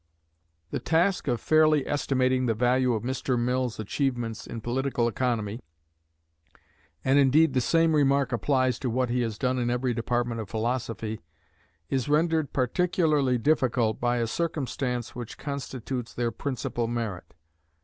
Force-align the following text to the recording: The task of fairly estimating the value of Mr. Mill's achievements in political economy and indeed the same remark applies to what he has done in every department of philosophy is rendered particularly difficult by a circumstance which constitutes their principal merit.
The 0.71 0.79
task 0.79 1.27
of 1.27 1.39
fairly 1.39 1.85
estimating 1.85 2.47
the 2.47 2.55
value 2.55 2.93
of 2.93 3.03
Mr. 3.03 3.37
Mill's 3.37 3.79
achievements 3.79 4.47
in 4.47 4.59
political 4.59 5.07
economy 5.07 5.61
and 7.05 7.19
indeed 7.19 7.53
the 7.53 7.61
same 7.61 7.93
remark 7.95 8.31
applies 8.31 8.79
to 8.79 8.89
what 8.89 9.11
he 9.11 9.21
has 9.21 9.37
done 9.37 9.59
in 9.59 9.69
every 9.69 9.93
department 9.93 10.41
of 10.41 10.49
philosophy 10.49 11.21
is 11.91 12.09
rendered 12.09 12.51
particularly 12.51 13.37
difficult 13.37 13.99
by 14.01 14.17
a 14.17 14.25
circumstance 14.25 15.13
which 15.15 15.37
constitutes 15.37 16.15
their 16.15 16.31
principal 16.31 16.87
merit. 16.87 17.35